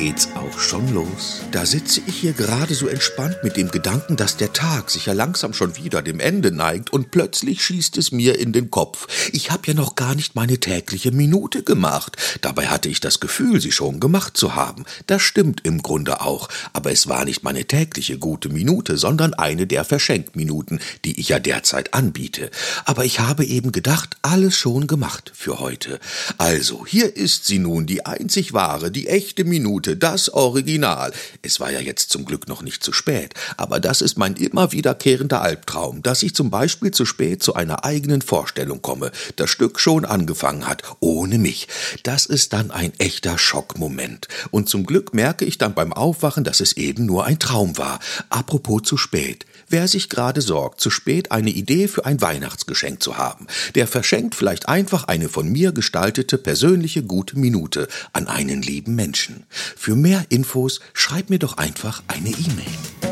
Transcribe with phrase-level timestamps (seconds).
[0.00, 1.42] geht's auch schon los.
[1.50, 5.12] Da sitze ich hier gerade so entspannt mit dem Gedanken, dass der Tag sich ja
[5.12, 9.06] langsam schon wieder dem Ende neigt und plötzlich schießt es mir in den Kopf.
[9.32, 12.16] Ich habe ja noch gar nicht meine tägliche Minute gemacht.
[12.40, 14.86] Dabei hatte ich das Gefühl, sie schon gemacht zu haben.
[15.06, 19.66] Das stimmt im Grunde auch, aber es war nicht meine tägliche gute Minute, sondern eine
[19.66, 22.50] der Verschenkminuten, die ich ja derzeit anbiete.
[22.86, 26.00] Aber ich habe eben gedacht, alles schon gemacht für heute.
[26.38, 31.12] Also, hier ist sie nun, die einzig wahre, die echte Minute, Minute, das Original.
[31.42, 34.72] Es war ja jetzt zum Glück noch nicht zu spät, aber das ist mein immer
[34.72, 39.80] wiederkehrender Albtraum, dass ich zum Beispiel zu spät zu einer eigenen Vorstellung komme, das Stück
[39.80, 41.68] schon angefangen hat, ohne mich.
[42.02, 44.28] Das ist dann ein echter Schockmoment.
[44.50, 47.98] Und zum Glück merke ich dann beim Aufwachen, dass es eben nur ein Traum war.
[48.28, 49.46] Apropos zu spät.
[49.68, 53.46] Wer sich gerade sorgt, zu spät eine Idee für ein Weihnachtsgeschenk zu haben,
[53.76, 59.44] der verschenkt vielleicht einfach eine von mir gestaltete persönliche gute Minute an einen lieben Menschen.
[59.76, 63.09] Für mehr Infos schreib mir doch einfach eine E-Mail.